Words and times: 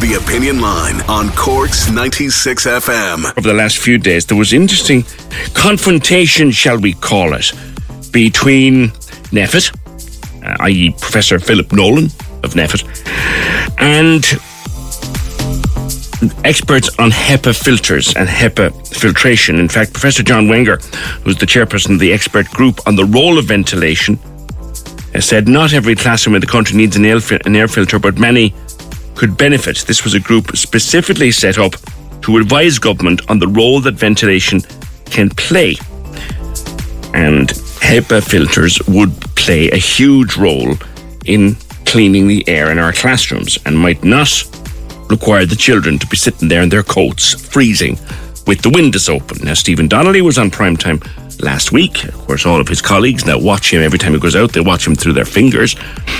The 0.00 0.14
Opinion 0.14 0.60
Line 0.60 1.00
on 1.08 1.28
Cork's 1.30 1.90
96 1.90 2.66
FM. 2.66 3.36
over 3.36 3.48
the 3.48 3.52
last 3.52 3.78
few 3.78 3.98
days, 3.98 4.26
there 4.26 4.36
was 4.38 4.52
interesting 4.52 5.02
confrontation, 5.54 6.52
shall 6.52 6.78
we 6.78 6.92
call 6.92 7.34
it, 7.34 7.52
between 8.12 8.90
NPHET, 9.32 9.74
uh, 10.44 10.56
i.e., 10.60 10.94
Professor 11.00 11.40
Philip 11.40 11.72
Nolan 11.72 12.04
of 12.44 12.54
NPHET, 12.54 12.84
and 13.78 14.24
experts 16.44 16.88
on 17.00 17.10
HEPA 17.10 17.60
filters 17.60 18.14
and 18.14 18.28
HEPA 18.28 18.70
filtration. 18.96 19.58
In 19.58 19.68
fact, 19.68 19.92
Professor 19.92 20.22
John 20.22 20.48
Wenger, 20.48 20.76
who's 21.24 21.38
the 21.38 21.46
chairperson 21.46 21.94
of 21.94 21.98
the 21.98 22.12
expert 22.12 22.48
group 22.50 22.78
on 22.86 22.94
the 22.94 23.04
role 23.04 23.36
of 23.36 23.46
ventilation, 23.46 24.16
said 25.18 25.48
not 25.48 25.72
every 25.72 25.96
classroom 25.96 26.36
in 26.36 26.40
the 26.40 26.46
country 26.46 26.76
needs 26.76 26.94
an 26.94 27.04
air, 27.04 27.18
an 27.44 27.56
air 27.56 27.66
filter, 27.66 27.98
but 27.98 28.16
many 28.16 28.54
could 29.18 29.36
benefit. 29.36 29.84
This 29.86 30.04
was 30.04 30.14
a 30.14 30.20
group 30.20 30.56
specifically 30.56 31.32
set 31.32 31.58
up 31.58 31.74
to 32.22 32.38
advise 32.38 32.78
government 32.78 33.20
on 33.28 33.38
the 33.38 33.48
role 33.48 33.80
that 33.80 33.94
ventilation 33.94 34.60
can 35.06 35.28
play. 35.30 35.74
And 37.14 37.48
HEPA 37.82 38.22
filters 38.22 38.80
would 38.86 39.12
play 39.34 39.70
a 39.70 39.76
huge 39.76 40.36
role 40.36 40.74
in 41.24 41.56
cleaning 41.84 42.28
the 42.28 42.48
air 42.48 42.70
in 42.70 42.78
our 42.78 42.92
classrooms 42.92 43.58
and 43.66 43.76
might 43.76 44.04
not 44.04 44.30
require 45.10 45.46
the 45.46 45.56
children 45.56 45.98
to 45.98 46.06
be 46.06 46.16
sitting 46.16 46.48
there 46.48 46.62
in 46.62 46.68
their 46.68 46.82
coats, 46.82 47.34
freezing, 47.34 47.98
with 48.46 48.62
the 48.62 48.70
windows 48.70 49.08
open. 49.08 49.38
Now, 49.44 49.54
Stephen 49.54 49.88
Donnelly 49.88 50.22
was 50.22 50.38
on 50.38 50.50
prime 50.50 50.76
time 50.76 51.00
last 51.40 51.72
week. 51.72 52.04
Of 52.04 52.14
course, 52.26 52.46
all 52.46 52.60
of 52.60 52.68
his 52.68 52.82
colleagues 52.82 53.24
now 53.26 53.38
watch 53.38 53.72
him 53.72 53.82
every 53.82 53.98
time 53.98 54.12
he 54.12 54.18
goes 54.18 54.36
out, 54.36 54.52
they 54.52 54.60
watch 54.60 54.86
him 54.86 54.94
through 54.94 55.14
their 55.14 55.24
fingers. 55.24 55.76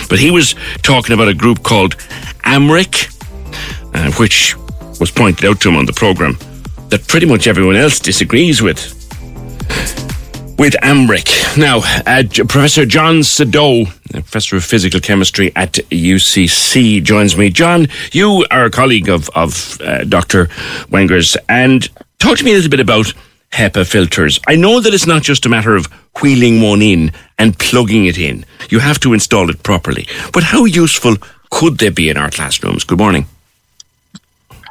But 0.08 0.18
he 0.18 0.30
was 0.30 0.54
talking 0.82 1.14
about 1.14 1.28
a 1.28 1.34
group 1.34 1.62
called 1.62 1.96
AMRIC, 2.44 3.08
uh, 3.94 4.12
which 4.12 4.56
was 5.00 5.10
pointed 5.10 5.44
out 5.44 5.60
to 5.60 5.68
him 5.68 5.76
on 5.76 5.86
the 5.86 5.92
programme 5.92 6.38
that 6.88 7.06
pretty 7.06 7.26
much 7.26 7.46
everyone 7.46 7.76
else 7.76 7.98
disagrees 7.98 8.62
with. 8.62 8.94
With 10.58 10.74
AMRIC. 10.82 11.56
Now, 11.56 11.82
uh, 12.06 12.24
Professor 12.48 12.84
John 12.84 13.20
a 13.20 13.84
professor 14.12 14.56
of 14.56 14.64
physical 14.64 14.98
chemistry 14.98 15.52
at 15.54 15.74
UCC, 15.74 17.02
joins 17.02 17.36
me. 17.36 17.50
John, 17.50 17.86
you 18.12 18.44
are 18.50 18.64
a 18.64 18.70
colleague 18.70 19.08
of, 19.08 19.28
of 19.36 19.80
uh, 19.80 20.04
Dr. 20.04 20.48
Wenger's, 20.90 21.36
and 21.48 21.88
talk 22.18 22.38
to 22.38 22.44
me 22.44 22.52
a 22.52 22.54
little 22.54 22.70
bit 22.70 22.80
about 22.80 23.12
HEPA 23.52 23.86
filters. 23.86 24.38
I 24.46 24.56
know 24.56 24.80
that 24.80 24.94
it's 24.94 25.06
not 25.06 25.22
just 25.22 25.46
a 25.46 25.48
matter 25.48 25.74
of 25.74 25.86
wheeling 26.20 26.60
one 26.62 26.82
in 26.82 27.12
and 27.38 27.58
plugging 27.58 28.06
it 28.06 28.18
in. 28.18 28.44
You 28.70 28.78
have 28.78 29.00
to 29.00 29.14
install 29.14 29.50
it 29.50 29.62
properly. 29.62 30.06
But 30.32 30.42
how 30.42 30.64
useful 30.64 31.16
could 31.50 31.78
they 31.78 31.88
be 31.88 32.10
in 32.10 32.16
our 32.16 32.30
classrooms? 32.30 32.84
Good 32.84 32.98
morning. 32.98 33.26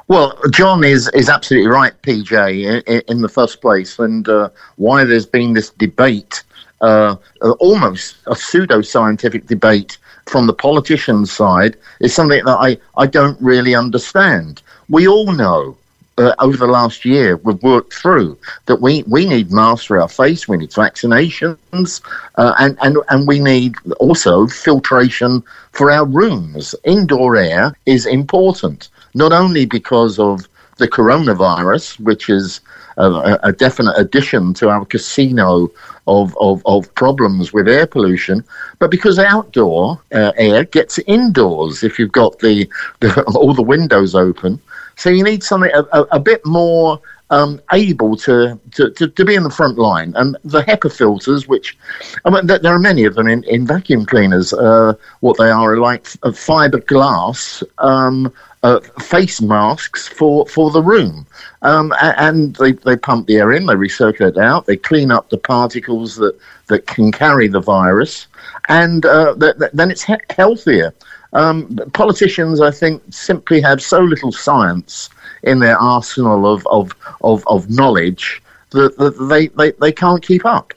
Well, 0.07 0.39
John 0.51 0.85
is, 0.85 1.09
is 1.09 1.27
absolutely 1.27 1.69
right, 1.69 1.91
PJ, 2.01 2.83
in, 2.87 3.01
in 3.09 3.21
the 3.21 3.27
first 3.27 3.59
place, 3.59 3.99
and 3.99 4.27
uh, 4.29 4.49
why 4.77 5.03
there's 5.03 5.25
been 5.25 5.53
this 5.53 5.71
debate, 5.71 6.43
uh, 6.79 7.17
uh, 7.41 7.51
almost 7.59 8.17
a 8.27 8.35
pseudo 8.35 8.81
scientific 8.81 9.47
debate 9.47 9.97
from 10.25 10.47
the 10.47 10.53
politicians' 10.53 11.33
side, 11.33 11.75
is 11.99 12.13
something 12.13 12.41
that 12.45 12.57
I, 12.57 12.77
I 12.95 13.05
don't 13.05 13.39
really 13.41 13.75
understand. 13.75 14.61
We 14.87 15.09
all 15.09 15.33
know. 15.33 15.75
Uh, 16.19 16.33
over 16.39 16.57
the 16.57 16.65
last 16.65 17.05
year, 17.05 17.37
we've 17.37 17.61
worked 17.61 17.93
through 17.93 18.35
that 18.65 18.81
we, 18.81 19.03
we 19.03 19.23
need 19.23 19.51
masks 19.51 19.85
for 19.85 20.01
our 20.01 20.07
face, 20.07 20.47
we 20.47 20.57
need 20.57 20.71
vaccinations, 20.71 22.01
uh, 22.37 22.55
and, 22.57 22.75
and, 22.81 22.97
and 23.09 23.27
we 23.27 23.39
need 23.39 23.75
also 23.99 24.47
filtration 24.47 25.43
for 25.73 25.91
our 25.91 26.05
rooms. 26.07 26.73
Indoor 26.85 27.35
air 27.35 27.75
is 27.85 28.07
important 28.07 28.89
not 29.13 29.31
only 29.31 29.65
because 29.65 30.17
of 30.17 30.47
the 30.77 30.87
coronavirus, 30.87 31.99
which 31.99 32.29
is 32.29 32.61
a, 32.97 33.39
a 33.43 33.51
definite 33.51 33.95
addition 33.97 34.53
to 34.55 34.69
our 34.69 34.85
casino 34.85 35.69
of, 36.07 36.35
of, 36.39 36.61
of 36.65 36.93
problems 36.95 37.53
with 37.53 37.67
air 37.67 37.87
pollution, 37.87 38.43
but 38.79 38.91
because 38.91 39.19
outdoor 39.19 39.99
uh, 40.13 40.31
air 40.37 40.63
gets 40.63 40.99
indoors 40.99 41.83
if 41.83 41.99
you've 41.99 42.11
got 42.11 42.39
the, 42.39 42.67
the 42.99 43.23
all 43.35 43.53
the 43.53 43.61
windows 43.61 44.15
open. 44.15 44.59
So 44.97 45.09
you 45.09 45.23
need 45.23 45.43
something 45.43 45.71
a, 45.73 45.83
a, 45.93 46.01
a 46.11 46.19
bit 46.19 46.45
more 46.45 46.99
um, 47.29 47.61
able 47.73 48.15
to, 48.17 48.59
to, 48.71 48.89
to, 48.91 49.07
to 49.07 49.25
be 49.25 49.35
in 49.35 49.43
the 49.43 49.49
front 49.49 49.77
line. 49.77 50.13
And 50.15 50.37
the 50.43 50.61
HEPA 50.63 50.91
filters, 50.95 51.47
which 51.47 51.77
I 52.25 52.29
mean, 52.29 52.47
there 52.47 52.73
are 52.73 52.79
many 52.79 53.05
of 53.05 53.15
them 53.15 53.27
in, 53.27 53.43
in 53.45 53.67
vacuum 53.67 54.05
cleaners. 54.05 54.53
Uh, 54.53 54.93
what 55.19 55.37
they 55.37 55.49
are 55.49 55.73
are 55.73 55.79
like 55.79 56.07
uh, 56.23 56.29
fiberglass 56.29 57.63
um, 57.77 58.33
uh, 58.63 58.79
face 58.99 59.41
masks 59.41 60.07
for, 60.07 60.45
for 60.47 60.71
the 60.71 60.81
room. 60.81 61.25
Um, 61.61 61.93
and 62.01 62.55
they, 62.55 62.71
they 62.71 62.97
pump 62.97 63.27
the 63.27 63.37
air 63.37 63.53
in, 63.53 63.65
they 63.65 63.75
recirculate 63.75 64.31
it 64.31 64.37
out, 64.37 64.65
they 64.65 64.77
clean 64.77 65.11
up 65.11 65.29
the 65.29 65.37
particles 65.37 66.15
that, 66.15 66.37
that 66.67 66.87
can 66.87 67.11
carry 67.11 67.47
the 67.47 67.59
virus, 67.59 68.27
and 68.67 69.05
uh, 69.05 69.35
th- 69.35 69.57
th- 69.57 69.71
then 69.73 69.91
it's 69.91 70.03
he- 70.03 70.15
healthier. 70.29 70.93
Um, 71.33 71.77
politicians, 71.93 72.61
I 72.61 72.71
think, 72.71 73.01
simply 73.09 73.61
have 73.61 73.81
so 73.81 73.99
little 73.99 74.31
science 74.31 75.09
in 75.43 75.59
their 75.59 75.77
arsenal 75.77 76.51
of, 76.51 76.65
of, 76.67 76.93
of, 77.21 77.43
of 77.47 77.69
knowledge 77.69 78.41
that, 78.71 78.97
that 78.97 79.11
they, 79.27 79.47
they, 79.47 79.71
they 79.71 79.91
can't 79.91 80.23
keep 80.23 80.45
up. 80.45 80.73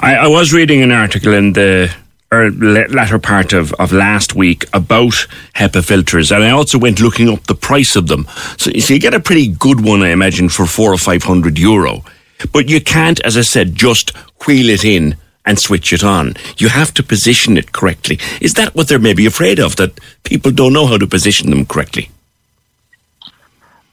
I, 0.00 0.16
I 0.16 0.26
was 0.28 0.52
reading 0.52 0.82
an 0.82 0.92
article 0.92 1.32
in 1.32 1.52
the 1.52 1.94
er, 2.32 2.50
la- 2.50 2.86
latter 2.94 3.18
part 3.18 3.52
of, 3.52 3.72
of 3.74 3.92
last 3.92 4.34
week 4.34 4.64
about 4.72 5.26
HEPA 5.54 5.84
filters, 5.84 6.30
and 6.30 6.44
I 6.44 6.50
also 6.50 6.78
went 6.78 7.00
looking 7.00 7.28
up 7.28 7.44
the 7.44 7.54
price 7.54 7.96
of 7.96 8.08
them. 8.08 8.26
So, 8.58 8.70
so 8.78 8.94
you 8.94 9.00
get 9.00 9.14
a 9.14 9.20
pretty 9.20 9.48
good 9.48 9.84
one, 9.84 10.02
I 10.02 10.10
imagine, 10.10 10.48
for 10.48 10.66
four 10.66 10.92
or 10.92 10.98
five 10.98 11.24
hundred 11.24 11.58
euro. 11.58 12.04
But 12.52 12.68
you 12.68 12.80
can't, 12.80 13.20
as 13.24 13.36
I 13.36 13.42
said, 13.42 13.74
just 13.74 14.16
wheel 14.46 14.70
it 14.70 14.84
in 14.84 15.16
and 15.48 15.58
switch 15.58 15.92
it 15.92 16.04
on. 16.04 16.34
You 16.58 16.68
have 16.68 16.92
to 16.94 17.02
position 17.02 17.56
it 17.56 17.72
correctly. 17.72 18.18
Is 18.40 18.54
that 18.54 18.74
what 18.74 18.86
they're 18.88 18.98
maybe 18.98 19.26
afraid 19.26 19.58
of? 19.58 19.76
That 19.76 19.98
people 20.22 20.52
don't 20.52 20.74
know 20.74 20.86
how 20.86 20.98
to 20.98 21.06
position 21.06 21.50
them 21.50 21.64
correctly? 21.64 22.10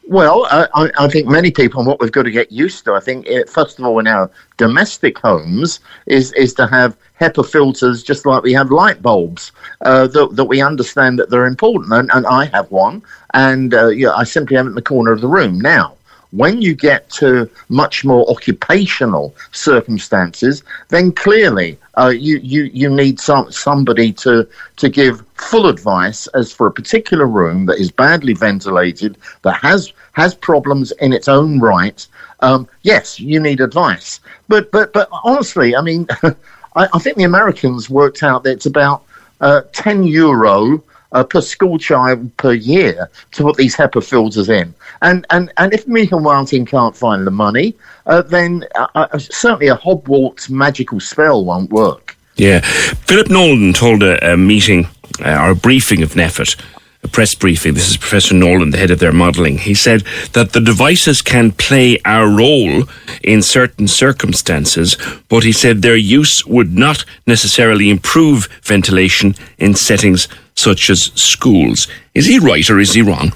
Well, 0.07 0.46
I, 0.52 0.92
I 1.00 1.07
think 1.07 1.28
many 1.28 1.50
people, 1.50 1.80
and 1.80 1.88
what 1.88 2.00
we've 2.00 2.12
got 2.12 2.24
to 2.24 2.31
get 2.31 2.52
used 2.52 2.86
to, 2.86 2.94
I 2.94 3.00
think, 3.00 3.25
eh, 3.28 3.44
first 3.48 3.80
of 3.80 3.86
all, 3.86 3.98
in 3.98 4.06
our 4.06 4.30
domestic 4.57 5.18
homes, 5.18 5.80
is 6.06 6.31
is 6.34 6.54
to 6.56 6.68
have 6.68 6.96
HEPA 7.19 7.50
filters 7.50 8.04
just 8.04 8.25
like 8.25 8.44
we 8.44 8.54
have 8.54 8.69
light 8.69 9.02
bulbs, 9.02 9.52
uh, 9.81 10.06
that, 10.07 10.36
that 10.36 10.46
we 10.46 10.62
understand 10.62 11.18
that 11.18 11.31
they're 11.31 11.48
important. 11.48 11.92
And, 11.92 12.12
and 12.13 12.28
I 12.28 12.46
have 12.46 12.69
one, 12.69 13.02
and 13.34 13.74
uh, 13.74 13.88
yeah, 13.88 14.13
I 14.13 14.25
simply 14.25 14.57
have 14.57 14.68
it 14.68 14.69
in 14.69 14.75
the 14.75 14.81
corner 14.81 15.12
of 15.12 15.22
the 15.22 15.28
room. 15.28 15.60
Now, 15.60 15.94
when 16.36 16.62
you 16.62 16.76
get 16.76 17.10
to 17.10 17.50
much 17.70 18.04
more 18.04 18.30
occupational 18.30 19.34
circumstances, 19.52 20.64
then 20.90 21.12
clearly 21.12 21.78
uh, 21.98 22.10
you, 22.10 22.38
you, 22.40 22.64
you 22.66 22.90
need 22.90 23.20
some, 23.20 23.52
somebody 23.52 24.12
to, 24.12 24.48
to 24.76 24.90
give 24.90 25.26
full 25.36 25.68
advice 25.68 26.28
as 26.28 26.52
for 26.52 26.68
a 26.68 26.72
particular 26.72 27.26
room 27.26 27.66
that 27.66 27.80
is 27.80 27.92
badly 27.92 28.34
ventilated, 28.34 29.18
that 29.44 29.60
has, 29.62 29.94
has 30.14 30.36
problems 30.36 30.92
in 30.94 31.14
its 31.14 31.28
own 31.28 31.60
right. 31.60 32.06
Um, 32.42 32.68
yes, 32.81 33.20
you 33.20 33.40
need 33.40 33.62
advice. 33.62 34.20
But, 34.48 34.72
but, 34.72 34.92
but 34.94 35.08
honestly, 35.24 35.76
I 35.76 35.81
mean, 35.81 36.08
I, 36.24 36.88
I 36.94 37.00
think 37.00 37.18
the 37.18 37.24
Americans 37.24 37.90
worked 37.90 38.24
out 38.24 38.44
that 38.44 38.52
it's 38.52 38.66
about 38.66 39.04
uh, 39.42 39.62
10 39.74 40.04
euro 40.04 40.84
uh, 41.16 41.24
per 41.24 41.42
school 41.42 41.80
child 41.80 42.36
per 42.38 42.54
year 42.54 43.10
to 43.32 43.44
put 43.44 43.56
these 43.56 43.76
HEPA 43.76 44.04
filters 44.04 44.50
in. 44.50 44.74
And, 45.02 45.26
and, 45.30 45.52
and 45.58 45.74
if 45.74 45.88
Michael 45.88 46.20
Martin 46.20 46.66
can't 46.66 46.96
find 46.96 47.26
the 47.26 47.32
money, 47.32 47.74
uh, 48.06 48.22
then 48.22 48.66
uh, 48.76 48.88
uh, 48.94 49.18
certainly 49.18 49.70
a 49.70 49.78
Hogwarts 49.78 50.50
magical 50.50 51.00
spell 51.00 51.44
won't 51.46 51.72
work. 51.72 52.16
Yeah. 52.36 52.60
Philip 52.60 53.30
Nolan 53.30 53.74
told 53.74 54.04
a, 54.04 54.34
a 54.34 54.38
meeting 54.38 54.88
uh, 55.26 55.40
or 55.42 55.52
a 55.52 55.56
briefing 55.56 56.04
of 56.04 56.14
NPHET 56.14 56.62
a 57.06 57.08
press 57.08 57.36
briefing. 57.36 57.76
This 57.76 57.88
is 57.88 57.98
Professor 57.98 58.34
Nolan, 58.34 58.72
the 58.72 58.80
head 58.80 58.90
of 58.90 58.98
their 58.98 59.14
modelling. 59.14 59.60
He 59.60 59.76
said 59.76 60.02
that 60.34 60.54
the 60.54 60.60
devices 60.60 61.22
can 61.22 61.52
play 61.52 62.00
a 62.04 62.28
role 62.28 62.84
in 63.24 63.44
certain 63.44 63.88
circumstances, 63.88 64.98
but 65.30 65.44
he 65.44 65.52
said 65.52 65.84
their 65.84 65.96
use 65.96 66.44
would 66.48 66.74
not 66.74 67.06
necessarily 67.28 67.92
improve 67.92 68.48
ventilation 68.64 69.36
in 69.60 69.76
settings 69.76 70.28
such 70.56 70.90
as 70.90 71.12
schools. 71.16 71.88
Is 72.13 72.25
he 72.25 72.40
right 72.40 72.68
or 72.69 72.80
is 72.80 72.94
he 72.94 73.02
wrong? 73.02 73.34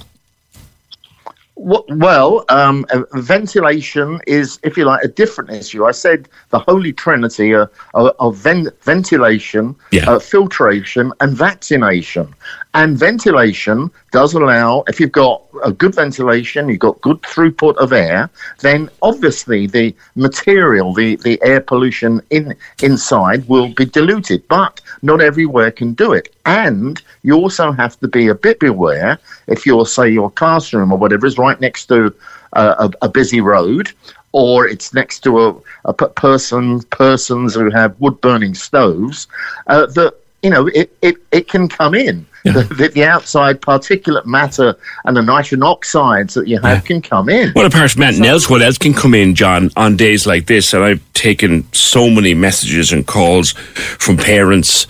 Well, 1.61 2.45
um, 2.47 2.85
ventilation 3.15 4.21
is, 4.25 4.59
if 4.63 4.77
you 4.77 4.85
like, 4.85 5.03
a 5.03 5.09
different 5.09 5.49
issue. 5.49 5.83
I 5.83 5.91
said 5.91 6.29
the 6.51 6.59
holy 6.59 6.93
trinity 6.93 7.51
of, 7.51 7.69
of 7.93 8.37
ven- 8.37 8.71
ventilation, 8.83 9.75
yeah. 9.91 10.09
uh, 10.09 10.19
filtration, 10.19 11.11
and 11.19 11.35
vaccination. 11.35 12.33
And 12.75 12.97
ventilation 12.97 13.91
does 14.11 14.35
allow, 14.35 14.85
if 14.87 15.01
you've 15.01 15.11
got 15.11 15.43
a 15.61 15.73
good 15.73 15.95
ventilation, 15.95 16.69
you've 16.69 16.79
got 16.79 17.01
good 17.01 17.21
throughput 17.23 17.75
of 17.75 17.91
air, 17.91 18.29
then 18.61 18.89
obviously 19.01 19.67
the 19.67 19.93
material, 20.15 20.93
the, 20.93 21.17
the 21.17 21.41
air 21.43 21.59
pollution 21.59 22.21
in 22.29 22.55
inside 22.81 23.45
will 23.49 23.73
be 23.73 23.83
diluted. 23.83 24.47
But 24.47 24.79
not 25.01 25.19
everywhere 25.19 25.71
can 25.71 25.93
do 25.93 26.13
it. 26.13 26.33
And 26.49 27.01
you 27.23 27.35
also 27.35 27.71
have 27.71 27.99
to 27.99 28.07
be 28.07 28.27
a 28.27 28.35
bit 28.35 28.59
beware 28.59 29.19
if 29.47 29.65
you're, 29.65 29.85
say, 29.85 30.09
your 30.09 30.31
classroom 30.31 30.91
or 30.91 30.97
whatever 30.97 31.25
is 31.25 31.37
right 31.37 31.59
next 31.59 31.85
to 31.87 32.13
a, 32.53 32.91
a 33.01 33.09
busy 33.09 33.41
road 33.41 33.91
or 34.31 34.67
it's 34.67 34.93
next 34.93 35.19
to 35.21 35.39
a, 35.39 35.55
a 35.85 35.93
person 35.93 36.81
persons 36.83 37.55
who 37.55 37.69
have 37.69 37.99
wood 37.99 38.19
burning 38.21 38.53
stoves 38.53 39.27
uh, 39.67 39.85
that 39.87 40.15
you 40.43 40.49
know 40.49 40.67
it, 40.67 40.95
it, 41.01 41.15
it 41.31 41.47
can 41.47 41.67
come 41.67 41.95
in 41.95 42.25
yeah. 42.43 42.53
the, 42.53 42.91
the, 42.93 43.03
outside 43.03 43.61
particulate 43.61 44.25
matter 44.25 44.75
and 45.05 45.17
the 45.17 45.21
nitrogen 45.21 45.63
oxides 45.63 46.33
that 46.33 46.47
you 46.47 46.59
have 46.59 46.77
yeah. 46.77 46.81
can 46.81 47.01
come 47.01 47.29
in. 47.29 47.51
Well, 47.55 47.65
apart 47.65 47.91
from 47.91 48.03
anything 48.03 48.25
else, 48.25 48.49
what 48.49 48.61
else 48.61 48.77
can 48.77 48.93
come 48.93 49.13
in, 49.13 49.35
John, 49.35 49.71
on 49.75 49.97
days 49.97 50.25
like 50.25 50.45
this? 50.45 50.73
And 50.73 50.83
I've 50.83 51.13
taken 51.13 51.71
so 51.73 52.09
many 52.09 52.33
messages 52.33 52.91
and 52.91 53.05
calls 53.05 53.51
from 53.51 54.17
parents 54.17 54.87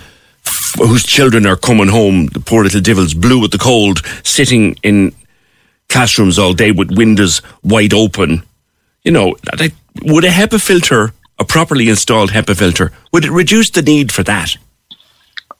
whose 0.78 1.06
children 1.06 1.46
are 1.46 1.56
coming 1.56 1.88
home, 1.88 2.28
the 2.28 2.40
poor 2.40 2.64
little 2.64 2.82
devils, 2.82 3.14
blue 3.14 3.40
with 3.40 3.52
the 3.52 3.58
cold, 3.58 4.06
sitting 4.24 4.76
in 4.84 5.14
classrooms 5.90 6.38
all 6.38 6.54
day 6.54 6.72
with 6.72 6.96
windows 6.96 7.42
wide 7.64 7.94
open. 7.94 8.44
You 9.04 9.12
know, 9.12 9.36
would 10.04 10.26
a 10.26 10.30
HEPA 10.30 10.62
filter, 10.62 11.14
a 11.40 11.46
properly 11.46 11.90
installed 11.90 12.32
HEPA 12.32 12.58
filter, 12.58 12.92
would 13.12 13.26
it 13.26 13.32
reduce 13.32 13.70
the 13.70 13.82
need 13.82 14.12
for 14.12 14.24
that? 14.24 14.56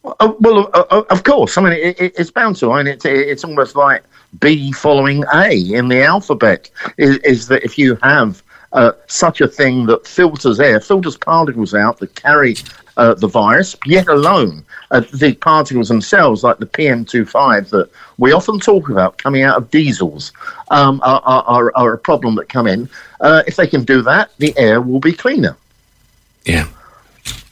Uh, 0.06 0.34
well, 0.40 0.70
uh, 0.74 0.86
uh, 0.90 1.04
of 1.10 1.24
course. 1.24 1.58
I 1.58 1.62
mean, 1.62 1.74
it, 1.74 2.00
it, 2.00 2.14
it's 2.18 2.32
bound 2.32 2.56
to. 2.58 2.72
I 2.72 2.84
mean, 2.84 2.94
it's 2.94 3.06
it's 3.06 3.44
almost 3.44 3.76
like 3.76 4.04
B 4.40 4.72
following 4.72 5.24
A 5.34 5.52
in 5.52 5.90
the 5.90 6.04
alphabet. 6.04 6.70
Is, 6.98 7.18
is 7.18 7.48
that 7.50 7.64
if 7.64 7.78
you 7.78 7.96
have 8.02 8.42
uh, 8.72 8.92
such 9.08 9.42
a 9.42 9.48
thing 9.48 9.88
that 9.88 10.08
filters 10.08 10.60
air, 10.60 10.80
filters 10.80 11.18
particles 11.18 11.74
out 11.74 11.98
that 12.00 12.16
carry 12.16 12.56
uh, 12.98 13.14
the 13.14 13.28
virus, 13.28 13.76
yet 13.86 14.08
alone 14.08 14.64
uh, 14.92 15.02
the 15.14 15.34
particles 15.34 15.88
themselves, 15.88 16.44
like 16.44 16.58
the 16.58 16.66
PM2.5 16.66 17.70
that 17.70 17.90
we 18.18 18.32
often 18.32 18.60
talk 18.60 18.90
about 18.90 19.18
coming 19.18 19.44
out 19.44 19.58
of 19.58 19.70
diesels, 19.72 20.32
um, 20.72 21.00
are, 21.04 21.22
are, 21.24 21.72
are, 21.76 21.94
a 21.94 21.98
problem 21.98 22.36
that 22.36 22.50
come 22.50 22.68
in. 22.68 22.90
if 23.22 23.56
they 23.56 23.68
can 23.68 23.84
do 23.84 24.02
that, 24.02 24.32
the 24.38 24.58
air 24.58 24.82
will 24.82 25.00
be 25.00 25.14
cleaner. 25.14 25.56
Yeah. 26.46 26.68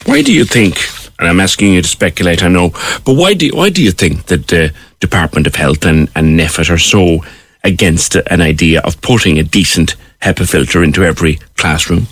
Why 0.05 0.21
do 0.21 0.33
you 0.33 0.45
think 0.45 0.77
and 1.19 1.27
I'm 1.27 1.39
asking 1.39 1.73
you 1.73 1.81
to 1.81 1.87
speculate, 1.87 2.43
I 2.43 2.47
know, 2.47 2.69
but 3.05 3.15
why 3.15 3.33
do 3.33 3.49
why 3.53 3.69
do 3.69 3.83
you 3.83 3.91
think 3.91 4.25
that 4.27 4.47
the 4.47 4.73
Department 4.99 5.47
of 5.47 5.55
Health 5.55 5.85
and, 5.85 6.09
and 6.15 6.39
NPHET 6.39 6.69
are 6.69 6.77
so 6.77 7.19
against 7.63 8.15
an 8.15 8.41
idea 8.41 8.81
of 8.81 9.01
putting 9.01 9.39
a 9.39 9.43
decent 9.43 9.95
HEPA 10.21 10.47
filter 10.49 10.83
into 10.83 11.03
every 11.03 11.39
classroom? 11.55 12.07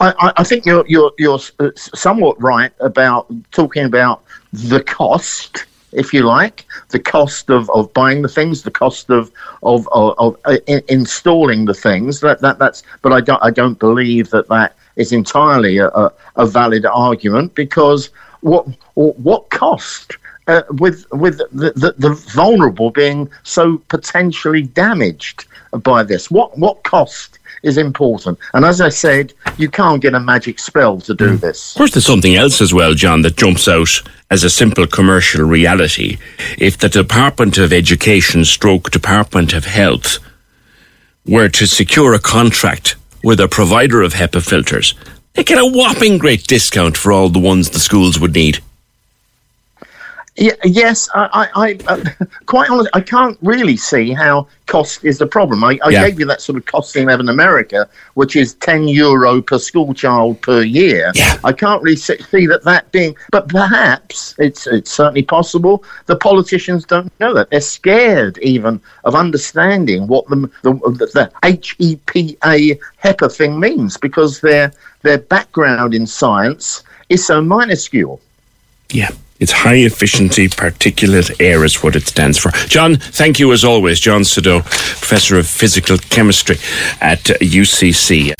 I, 0.00 0.32
I 0.38 0.44
think 0.44 0.64
you're, 0.64 0.84
you're, 0.88 1.12
you're 1.18 1.38
somewhat 1.76 2.40
right 2.42 2.72
about 2.80 3.26
talking 3.52 3.84
about 3.84 4.24
the 4.52 4.82
cost 4.82 5.66
if 5.92 6.14
you 6.14 6.22
like, 6.22 6.66
the 6.90 6.98
cost 6.98 7.50
of, 7.50 7.68
of 7.70 7.92
buying 7.92 8.22
the 8.22 8.28
things, 8.28 8.62
the 8.62 8.70
cost 8.70 9.10
of 9.10 9.30
of, 9.62 9.88
of, 9.92 10.14
of 10.18 10.36
uh, 10.44 10.56
installing 10.88 11.64
the 11.64 11.74
things. 11.74 12.20
That, 12.20 12.40
that 12.40 12.58
that's. 12.58 12.82
But 13.02 13.12
I 13.12 13.20
don't 13.20 13.42
I 13.42 13.50
don't 13.50 13.78
believe 13.78 14.30
that 14.30 14.48
that 14.48 14.76
is 14.96 15.12
entirely 15.12 15.78
a, 15.78 15.88
a, 15.88 16.12
a 16.36 16.46
valid 16.46 16.86
argument 16.86 17.54
because 17.54 18.10
what 18.40 18.66
what 18.94 19.50
cost 19.50 20.16
uh, 20.46 20.62
with 20.70 21.06
with 21.12 21.38
the, 21.38 21.72
the, 21.76 21.94
the, 21.98 22.14
vulnerable 22.32 22.90
being 22.90 23.28
so 23.42 23.78
potentially 23.88 24.62
damaged 24.62 25.46
by 25.82 26.02
this? 26.02 26.30
What 26.30 26.56
what 26.58 26.82
cost 26.84 27.39
is 27.62 27.76
important? 27.76 28.38
And 28.54 28.64
as 28.64 28.80
I 28.80 28.88
said, 28.88 29.32
you 29.58 29.68
can't 29.68 30.02
get 30.02 30.14
a 30.14 30.20
magic 30.20 30.58
spell 30.58 31.00
to 31.02 31.14
do 31.14 31.30
hmm. 31.30 31.36
this. 31.36 31.74
Of 31.74 31.78
course, 31.78 31.92
there's 31.92 32.06
something 32.06 32.34
else 32.34 32.60
as 32.60 32.74
well, 32.74 32.94
John, 32.94 33.22
that 33.22 33.36
jumps 33.36 33.68
out 33.68 34.02
as 34.30 34.44
a 34.44 34.50
simple 34.50 34.86
commercial 34.86 35.44
reality. 35.44 36.18
If 36.58 36.78
the 36.78 36.88
Department 36.88 37.58
of 37.58 37.72
Education, 37.72 38.44
stroke 38.44 38.90
Department 38.90 39.52
of 39.52 39.64
Health, 39.64 40.18
were 41.26 41.48
to 41.48 41.66
secure 41.66 42.14
a 42.14 42.18
contract 42.18 42.96
with 43.22 43.40
a 43.40 43.48
provider 43.48 44.02
of 44.02 44.14
HEPA 44.14 44.46
filters, 44.46 44.94
they 45.34 45.44
get 45.44 45.58
a 45.58 45.66
whopping 45.66 46.18
great 46.18 46.46
discount 46.46 46.96
for 46.96 47.12
all 47.12 47.28
the 47.28 47.38
ones 47.38 47.70
the 47.70 47.78
schools 47.78 48.18
would 48.18 48.34
need. 48.34 48.60
Yeah, 50.40 50.54
yes, 50.64 51.06
I, 51.14 51.50
I, 51.54 51.66
I 51.66 51.78
uh, 51.86 52.24
quite 52.46 52.70
honestly, 52.70 52.90
I 52.94 53.02
can't 53.02 53.36
really 53.42 53.76
see 53.76 54.14
how 54.14 54.48
cost 54.64 55.04
is 55.04 55.18
the 55.18 55.26
problem. 55.26 55.62
I, 55.62 55.78
I 55.84 55.90
yeah. 55.90 56.06
gave 56.06 56.18
you 56.18 56.24
that 56.26 56.40
sort 56.40 56.56
of 56.56 56.64
costing 56.64 57.10
of 57.10 57.20
in 57.20 57.28
America, 57.28 57.86
which 58.14 58.36
is 58.36 58.54
10 58.54 58.88
euro 58.88 59.42
per 59.42 59.58
school 59.58 59.92
child 59.92 60.40
per 60.40 60.62
year. 60.62 61.12
Yeah. 61.14 61.38
I 61.44 61.52
can't 61.52 61.82
really 61.82 61.98
see 61.98 62.46
that 62.46 62.64
that 62.64 62.90
being, 62.90 63.14
but 63.30 63.50
perhaps 63.50 64.34
it's, 64.38 64.66
it's 64.66 64.90
certainly 64.90 65.24
possible. 65.24 65.84
The 66.06 66.16
politicians 66.16 66.86
don't 66.86 67.12
know 67.20 67.34
that. 67.34 67.50
They're 67.50 67.60
scared 67.60 68.38
even 68.38 68.80
of 69.04 69.14
understanding 69.14 70.06
what 70.06 70.26
the, 70.28 70.50
the, 70.62 70.72
the 70.72 71.30
HEPA 71.42 72.80
HEPA 73.04 73.36
thing 73.36 73.60
means 73.60 73.98
because 73.98 74.40
their, 74.40 74.72
their 75.02 75.18
background 75.18 75.92
in 75.92 76.06
science 76.06 76.82
is 77.10 77.26
so 77.26 77.42
minuscule. 77.42 78.22
Yeah. 78.88 79.10
It's 79.40 79.52
high 79.52 79.86
efficiency 79.86 80.48
particulate 80.48 81.34
air 81.40 81.64
is 81.64 81.82
what 81.82 81.96
it 81.96 82.06
stands 82.06 82.36
for. 82.36 82.50
John, 82.68 82.96
thank 82.96 83.38
you 83.38 83.52
as 83.52 83.64
always. 83.64 83.98
John 83.98 84.20
Sodeau, 84.20 84.62
Professor 84.62 85.38
of 85.38 85.46
Physical 85.46 85.96
Chemistry 85.96 86.56
at 87.00 87.20
UCC. 87.40 88.34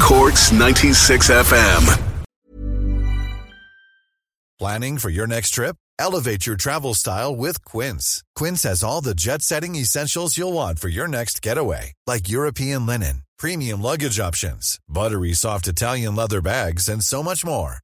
Cork's 0.00 0.50
96 0.50 1.30
FM. 1.30 2.02
Planning 4.58 4.98
for 4.98 5.10
your 5.10 5.28
next 5.28 5.50
trip? 5.50 5.76
Elevate 6.00 6.46
your 6.46 6.56
travel 6.56 6.94
style 6.94 7.36
with 7.36 7.64
Quince. 7.64 8.24
Quince 8.34 8.64
has 8.64 8.82
all 8.82 9.00
the 9.00 9.14
jet 9.14 9.40
setting 9.42 9.76
essentials 9.76 10.36
you'll 10.36 10.52
want 10.52 10.80
for 10.80 10.88
your 10.88 11.06
next 11.06 11.40
getaway, 11.40 11.92
like 12.08 12.28
European 12.28 12.86
linen, 12.86 13.22
premium 13.38 13.80
luggage 13.80 14.18
options, 14.18 14.80
buttery 14.88 15.32
soft 15.32 15.68
Italian 15.68 16.16
leather 16.16 16.40
bags, 16.40 16.88
and 16.88 17.04
so 17.04 17.22
much 17.22 17.44
more 17.44 17.83